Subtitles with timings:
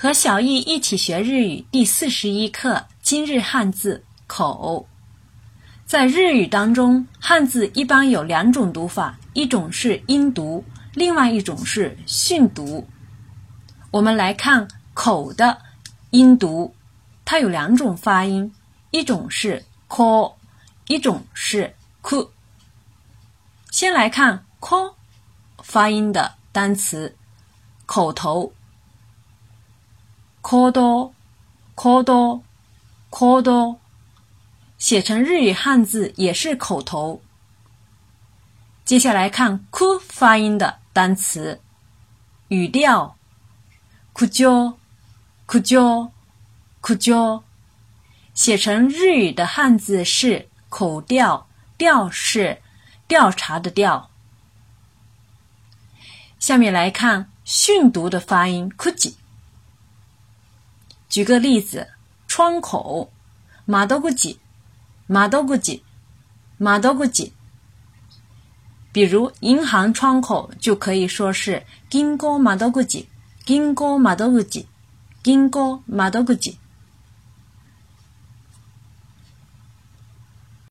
[0.00, 4.86] 和小易一起学日语第四十一课今日汉字口。
[5.86, 10.64] 在日语当中，汉字一般有两种读法，一种是音读，
[10.94, 12.86] 另外一种是训读。
[13.90, 15.60] 我们来看口的
[16.10, 16.72] 音读，
[17.24, 18.54] 它有两种发音，
[18.92, 20.34] 一种是 ko，
[20.86, 22.30] 一种是 ku。
[23.72, 24.94] 先来看 ko
[25.60, 27.16] 发音的单词，
[27.84, 28.52] 口头。
[30.50, 31.12] 口多，
[31.74, 32.42] 口多，
[33.10, 33.78] 口多，
[34.78, 37.20] 写成日语汉字也是口头。
[38.82, 41.60] 接下来看 “ku” 发音的单词，
[42.48, 43.14] 语调
[44.14, 47.42] ，ku jo，ku jo，ku jo，
[48.32, 51.46] 写成日语的汉字是口调，
[51.76, 52.62] 调是
[53.06, 54.08] 调查的调。
[56.38, 59.16] 下面来看训读的发音，ku ji。
[61.18, 61.88] 举个例子，
[62.28, 63.10] 窗口，
[63.64, 64.38] 马多古吉，
[65.08, 65.82] 马多古吉，
[66.58, 67.32] 马多古吉。
[68.92, 73.08] 比如银行窗口就可以说是金哥马多古吉，
[73.44, 74.68] 金哥马多古吉，
[75.24, 76.56] 金哥马多古吉。